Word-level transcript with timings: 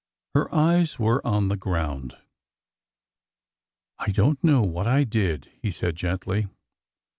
Her 0.33 0.51
eyes 0.51 0.97
were 0.97 1.21
on 1.27 1.49
the 1.49 1.55
ground." 1.55 2.17
I 3.99 4.09
don't 4.09 4.43
know 4.43 4.63
what 4.63 4.87
I 4.87 5.03
did," 5.03 5.51
he 5.61 5.69
said 5.69 5.95
gently. 5.95 6.47